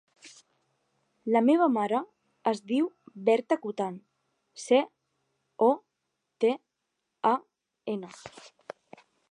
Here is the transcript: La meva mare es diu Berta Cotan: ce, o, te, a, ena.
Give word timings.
La 1.35 1.41
meva 1.49 1.67
mare 1.73 1.99
es 2.51 2.61
diu 2.71 2.87
Berta 3.27 3.59
Cotan: 3.67 4.01
ce, 4.65 4.81
o, 5.69 5.71
te, 6.45 6.53
a, 7.35 7.37
ena. 7.97 8.13